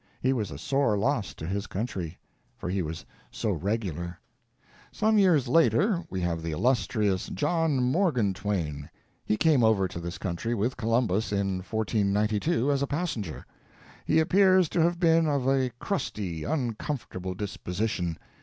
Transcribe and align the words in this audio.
He 0.19 0.33
was 0.33 0.49
a 0.49 0.57
sore 0.57 0.97
loss 0.97 1.35
to 1.35 1.45
his 1.45 1.67
country. 1.67 2.17
For 2.57 2.69
he 2.71 2.81
was 2.81 3.05
so 3.29 3.51
regular. 3.51 4.19
Some 4.91 5.19
years 5.19 5.47
later 5.47 6.03
we 6.09 6.19
have 6.21 6.41
the 6.41 6.49
illustrious 6.53 7.27
John 7.27 7.83
Morgan 7.83 8.33
Twain. 8.33 8.89
He 9.23 9.37
came 9.37 9.63
over 9.63 9.87
to 9.87 9.99
this 9.99 10.17
country 10.17 10.55
with 10.55 10.75
Columbus 10.75 11.31
in 11.31 11.57
1492 11.59 12.71
as 12.71 12.81
a 12.81 12.87
passenger. 12.87 13.45
He 14.03 14.19
appears 14.19 14.69
to 14.69 14.81
have 14.81 14.99
been 14.99 15.27
of 15.27 15.47
a 15.47 15.69
crusty, 15.79 16.45
uncomfortable 16.45 17.35
disposition. 17.35 18.17